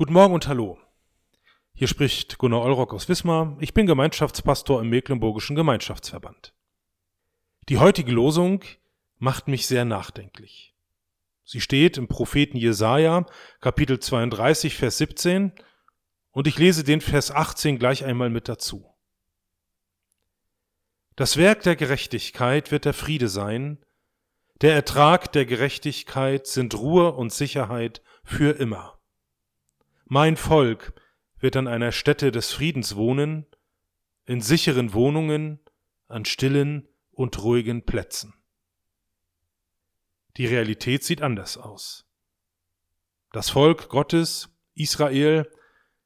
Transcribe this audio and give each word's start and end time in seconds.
Guten 0.00 0.14
Morgen 0.14 0.32
und 0.32 0.48
Hallo. 0.48 0.78
Hier 1.74 1.86
spricht 1.86 2.38
Gunnar 2.38 2.62
Olrock 2.62 2.94
aus 2.94 3.10
Wismar. 3.10 3.58
Ich 3.60 3.74
bin 3.74 3.84
Gemeinschaftspastor 3.84 4.80
im 4.80 4.88
Mecklenburgischen 4.88 5.56
Gemeinschaftsverband. 5.56 6.54
Die 7.68 7.76
heutige 7.76 8.10
Losung 8.10 8.64
macht 9.18 9.46
mich 9.46 9.66
sehr 9.66 9.84
nachdenklich. 9.84 10.74
Sie 11.44 11.60
steht 11.60 11.98
im 11.98 12.08
Propheten 12.08 12.56
Jesaja, 12.56 13.26
Kapitel 13.60 14.00
32, 14.00 14.74
Vers 14.74 14.96
17, 14.96 15.52
und 16.30 16.46
ich 16.46 16.56
lese 16.56 16.82
den 16.82 17.02
Vers 17.02 17.30
18 17.30 17.78
gleich 17.78 18.02
einmal 18.02 18.30
mit 18.30 18.48
dazu. 18.48 18.86
Das 21.14 21.36
Werk 21.36 21.60
der 21.64 21.76
Gerechtigkeit 21.76 22.70
wird 22.70 22.86
der 22.86 22.94
Friede 22.94 23.28
sein, 23.28 23.84
der 24.62 24.72
Ertrag 24.72 25.30
der 25.32 25.44
Gerechtigkeit 25.44 26.46
sind 26.46 26.74
Ruhe 26.74 27.12
und 27.12 27.34
Sicherheit 27.34 28.00
für 28.24 28.58
immer. 28.58 28.96
Mein 30.12 30.36
Volk 30.36 30.92
wird 31.38 31.54
an 31.54 31.68
einer 31.68 31.92
Stätte 31.92 32.32
des 32.32 32.50
Friedens 32.50 32.96
wohnen, 32.96 33.46
in 34.24 34.40
sicheren 34.40 34.92
Wohnungen, 34.92 35.60
an 36.08 36.24
stillen 36.24 36.88
und 37.12 37.40
ruhigen 37.44 37.86
Plätzen. 37.86 38.34
Die 40.36 40.46
Realität 40.46 41.04
sieht 41.04 41.22
anders 41.22 41.56
aus. 41.56 42.10
Das 43.30 43.50
Volk 43.50 43.88
Gottes, 43.88 44.48
Israel, 44.74 45.48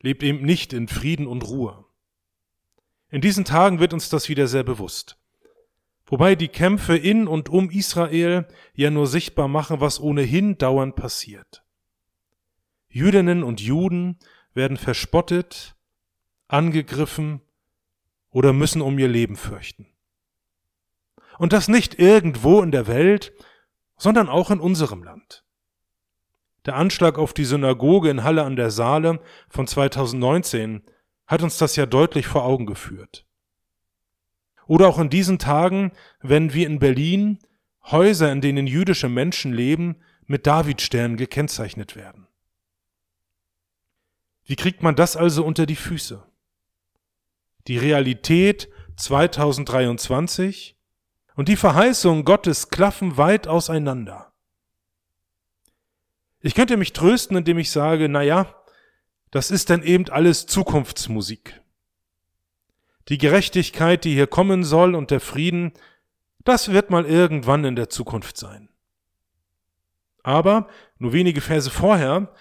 lebt 0.00 0.22
eben 0.22 0.46
nicht 0.46 0.72
in 0.72 0.88
Frieden 0.88 1.26
und 1.26 1.46
Ruhe. 1.46 1.84
In 3.10 3.20
diesen 3.20 3.44
Tagen 3.44 3.80
wird 3.80 3.92
uns 3.92 4.08
das 4.08 4.30
wieder 4.30 4.46
sehr 4.46 4.64
bewusst. 4.64 5.18
Wobei 6.06 6.36
die 6.36 6.48
Kämpfe 6.48 6.96
in 6.96 7.28
und 7.28 7.50
um 7.50 7.68
Israel 7.68 8.48
ja 8.72 8.90
nur 8.90 9.06
sichtbar 9.06 9.48
machen, 9.48 9.82
was 9.82 10.00
ohnehin 10.00 10.56
dauernd 10.56 10.96
passiert. 10.96 11.66
Jüdinnen 12.90 13.42
und 13.42 13.60
Juden 13.60 14.18
werden 14.52 14.76
verspottet, 14.76 15.76
angegriffen 16.48 17.40
oder 18.30 18.52
müssen 18.52 18.82
um 18.82 18.98
ihr 18.98 19.08
Leben 19.08 19.36
fürchten. 19.36 19.86
Und 21.38 21.52
das 21.52 21.68
nicht 21.68 21.98
irgendwo 21.98 22.60
in 22.62 22.72
der 22.72 22.86
Welt, 22.86 23.32
sondern 23.96 24.28
auch 24.28 24.50
in 24.50 24.60
unserem 24.60 25.02
Land. 25.02 25.44
Der 26.66 26.76
Anschlag 26.76 27.18
auf 27.18 27.32
die 27.32 27.44
Synagoge 27.44 28.10
in 28.10 28.24
Halle 28.24 28.42
an 28.42 28.56
der 28.56 28.70
Saale 28.70 29.20
von 29.48 29.66
2019 29.66 30.82
hat 31.26 31.42
uns 31.42 31.56
das 31.58 31.76
ja 31.76 31.86
deutlich 31.86 32.26
vor 32.26 32.44
Augen 32.44 32.66
geführt. 32.66 33.24
Oder 34.66 34.88
auch 34.88 34.98
in 34.98 35.10
diesen 35.10 35.38
Tagen, 35.38 35.92
wenn 36.20 36.52
wir 36.52 36.66
in 36.66 36.78
Berlin 36.78 37.38
Häuser, 37.84 38.30
in 38.30 38.40
denen 38.40 38.66
jüdische 38.66 39.08
Menschen 39.08 39.52
leben, 39.52 39.96
mit 40.26 40.46
Davidsternen 40.46 41.16
gekennzeichnet 41.16 41.96
werden. 41.96 42.26
Wie 44.50 44.56
kriegt 44.56 44.82
man 44.82 44.96
das 44.96 45.16
also 45.16 45.44
unter 45.44 45.64
die 45.64 45.76
Füße? 45.76 46.26
Die 47.68 47.78
Realität 47.78 48.68
2023 48.96 50.76
und 51.36 51.48
die 51.48 51.54
Verheißung 51.54 52.24
Gottes 52.24 52.68
klaffen 52.68 53.16
weit 53.16 53.46
auseinander. 53.46 54.32
Ich 56.40 56.56
könnte 56.56 56.76
mich 56.76 56.92
trösten, 56.92 57.36
indem 57.36 57.58
ich 57.58 57.70
sage, 57.70 58.08
na 58.08 58.22
ja, 58.22 58.52
das 59.30 59.52
ist 59.52 59.70
dann 59.70 59.84
eben 59.84 60.08
alles 60.08 60.46
Zukunftsmusik. 60.46 61.62
Die 63.08 63.18
Gerechtigkeit, 63.18 64.02
die 64.02 64.14
hier 64.14 64.26
kommen 64.26 64.64
soll 64.64 64.96
und 64.96 65.12
der 65.12 65.20
Frieden, 65.20 65.74
das 66.42 66.72
wird 66.72 66.90
mal 66.90 67.06
irgendwann 67.06 67.64
in 67.64 67.76
der 67.76 67.88
Zukunft 67.88 68.36
sein. 68.36 68.68
Aber 70.24 70.66
nur 70.98 71.12
wenige 71.12 71.40
Verse 71.40 71.70
vorher 71.70 72.34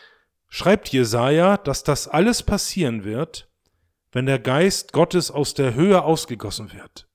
schreibt 0.50 0.90
Jesaja, 0.90 1.58
dass 1.58 1.84
das 1.84 2.08
alles 2.08 2.44
passieren 2.44 3.04
wird, 3.04 3.50
wenn 4.12 4.26
der 4.26 4.40
Geist 4.40 4.92
Gottes 4.92 5.32
aus 5.32 5.54
der 5.54 5.76
Höhe 5.76 6.04
ausgegossen 6.04 6.74
wird. 6.74 7.08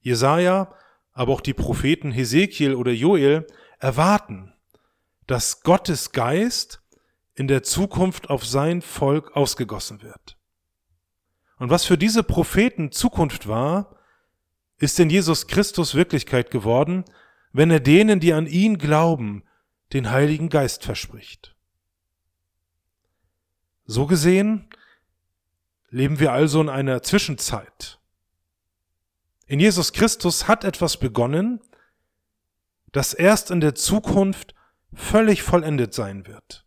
Jesaja, 0.00 0.74
aber 1.12 1.32
auch 1.32 1.40
die 1.40 1.54
Propheten 1.54 2.12
Hesekiel 2.12 2.74
oder 2.74 2.92
Joel 2.92 3.46
erwarten, 3.78 4.52
dass 5.26 5.62
Gottes 5.62 6.12
Geist 6.12 6.80
in 7.34 7.48
der 7.48 7.62
Zukunft 7.62 8.30
auf 8.30 8.46
sein 8.46 8.82
Volk 8.82 9.36
ausgegossen 9.36 10.02
wird. 10.02 10.38
Und 11.58 11.70
was 11.70 11.84
für 11.84 11.98
diese 11.98 12.22
Propheten 12.22 12.92
Zukunft 12.92 13.48
war, 13.48 13.96
ist 14.78 15.00
in 15.00 15.10
Jesus 15.10 15.46
Christus 15.46 15.94
Wirklichkeit 15.94 16.50
geworden, 16.50 17.04
wenn 17.52 17.70
er 17.70 17.80
denen, 17.80 18.20
die 18.20 18.32
an 18.32 18.46
ihn 18.46 18.78
glauben, 18.78 19.44
den 19.92 20.10
Heiligen 20.10 20.48
Geist 20.48 20.84
verspricht. 20.84 21.53
So 23.86 24.06
gesehen 24.06 24.68
leben 25.90 26.18
wir 26.18 26.32
also 26.32 26.60
in 26.60 26.68
einer 26.68 27.02
Zwischenzeit. 27.02 28.00
In 29.46 29.60
Jesus 29.60 29.92
Christus 29.92 30.48
hat 30.48 30.64
etwas 30.64 30.96
begonnen, 30.96 31.60
das 32.92 33.12
erst 33.12 33.50
in 33.50 33.60
der 33.60 33.74
Zukunft 33.74 34.54
völlig 34.94 35.42
vollendet 35.42 35.92
sein 35.92 36.26
wird. 36.26 36.66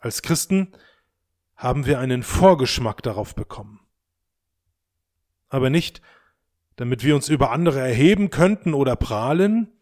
Als 0.00 0.22
Christen 0.22 0.72
haben 1.56 1.86
wir 1.86 1.98
einen 1.98 2.22
Vorgeschmack 2.22 3.02
darauf 3.02 3.34
bekommen. 3.34 3.80
Aber 5.48 5.70
nicht, 5.70 6.02
damit 6.76 7.02
wir 7.02 7.14
uns 7.14 7.28
über 7.28 7.50
andere 7.50 7.80
erheben 7.80 8.30
könnten 8.30 8.74
oder 8.74 8.96
prahlen, 8.96 9.72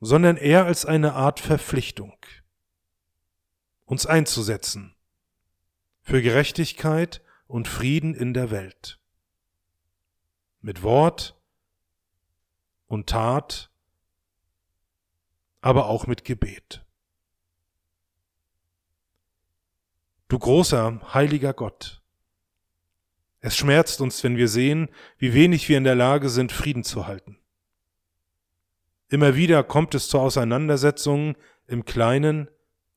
sondern 0.00 0.36
eher 0.36 0.64
als 0.64 0.86
eine 0.86 1.14
Art 1.14 1.40
Verpflichtung 1.40 2.14
uns 3.90 4.06
einzusetzen 4.06 4.94
für 6.00 6.22
Gerechtigkeit 6.22 7.22
und 7.48 7.66
Frieden 7.66 8.14
in 8.14 8.34
der 8.34 8.52
Welt. 8.52 9.00
Mit 10.60 10.84
Wort 10.84 11.36
und 12.86 13.08
Tat, 13.08 13.72
aber 15.60 15.86
auch 15.86 16.06
mit 16.06 16.24
Gebet. 16.24 16.86
Du 20.28 20.38
großer, 20.38 21.12
heiliger 21.12 21.52
Gott, 21.52 22.00
es 23.40 23.56
schmerzt 23.56 24.00
uns, 24.00 24.22
wenn 24.22 24.36
wir 24.36 24.46
sehen, 24.46 24.88
wie 25.18 25.34
wenig 25.34 25.68
wir 25.68 25.78
in 25.78 25.84
der 25.84 25.96
Lage 25.96 26.28
sind, 26.28 26.52
Frieden 26.52 26.84
zu 26.84 27.08
halten. 27.08 27.40
Immer 29.08 29.34
wieder 29.34 29.64
kommt 29.64 29.96
es 29.96 30.08
zu 30.08 30.20
Auseinandersetzungen 30.20 31.36
im 31.66 31.84
Kleinen 31.84 32.48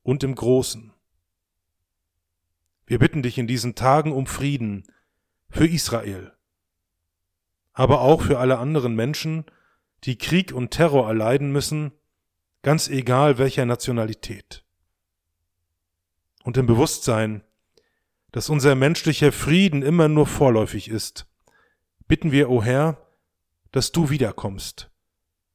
und 0.04 0.22
im 0.22 0.36
Großen. 0.36 0.92
Wir 2.86 3.00
bitten 3.00 3.22
dich 3.22 3.38
in 3.38 3.48
diesen 3.48 3.74
Tagen 3.74 4.12
um 4.12 4.26
Frieden 4.26 4.84
für 5.48 5.66
Israel, 5.66 6.32
aber 7.72 8.02
auch 8.02 8.22
für 8.22 8.38
alle 8.38 8.58
anderen 8.58 8.94
Menschen, 8.94 9.46
die 10.04 10.16
Krieg 10.16 10.52
und 10.52 10.70
Terror 10.70 11.08
erleiden 11.08 11.50
müssen, 11.50 11.92
ganz 12.62 12.88
egal 12.88 13.38
welcher 13.38 13.64
Nationalität. 13.64 14.64
Und 16.44 16.58
im 16.58 16.66
Bewusstsein, 16.66 17.42
dass 18.30 18.50
unser 18.50 18.74
menschlicher 18.74 19.32
Frieden 19.32 19.82
immer 19.82 20.08
nur 20.08 20.26
vorläufig 20.26 20.88
ist, 20.88 21.26
bitten 22.06 22.30
wir, 22.30 22.50
o 22.50 22.62
Herr, 22.62 22.98
dass 23.72 23.92
du 23.92 24.10
wiederkommst, 24.10 24.90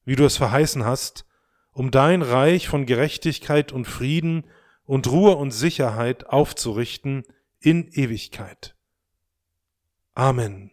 wie 0.06 0.16
du 0.16 0.26
es 0.26 0.38
verheißen 0.38 0.84
hast, 0.84 1.26
um 1.80 1.92
dein 1.92 2.24
Reich 2.24 2.68
von 2.68 2.86
Gerechtigkeit 2.86 3.72
und 3.72 3.86
Frieden 3.86 4.44
und 4.84 5.10
Ruhe 5.10 5.38
und 5.38 5.52
Sicherheit 5.52 6.28
aufzurichten 6.28 7.24
in 7.62 7.88
Ewigkeit. 7.88 8.76
Amen. 10.14 10.72